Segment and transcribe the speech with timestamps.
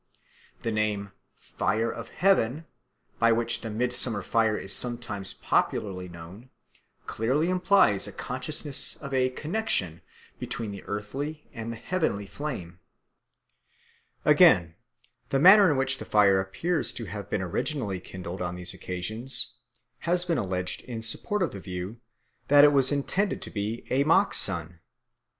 [0.63, 2.65] The name "fire of heaven,"
[3.19, 6.49] by which the midsummer fire is sometimes popularly known,
[7.05, 10.01] clearly implies a consciousness of a connexion
[10.39, 12.79] between the earthly and the heavenly flame.
[14.25, 14.73] Again,
[15.29, 19.53] the manner in which the fire appears to have been originally kindled on these occasions
[20.09, 22.01] has been alleged in support of the view
[22.47, 24.79] that it was intended to be a mock sun.